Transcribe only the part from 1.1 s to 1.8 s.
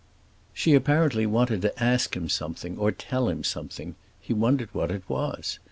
wanted